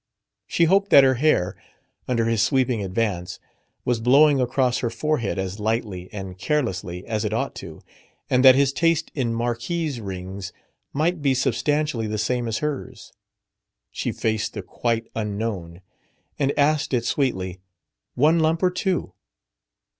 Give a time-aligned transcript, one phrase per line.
[0.47, 1.55] She hoped that her hair,
[2.07, 3.39] under his sweeping advance,
[3.85, 7.83] was blowing across her forehead as lightly and carelessly as it ought to,
[8.27, 10.53] and that his taste in marquise rings
[10.91, 13.13] might be substantially the same as hers.
[13.91, 15.81] She faced the Quite Unknown,
[16.39, 17.59] and asked it sweetly,
[18.15, 19.13] "One lump or two?"